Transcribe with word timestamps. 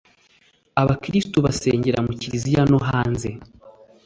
abakirisitu 0.81 1.37
basengera 1.45 1.99
mu 2.07 2.13
kiriziya 2.19 2.63
no 2.71 2.79
hanze 2.87 3.29